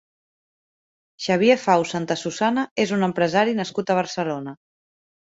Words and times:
Xavier 1.25 1.59
Faus 1.65 1.95
Santasusana 1.97 2.65
és 2.87 2.97
un 2.99 3.11
empresari 3.13 3.57
nascut 3.63 3.93
a 3.97 4.03
Barcelona. 4.05 4.61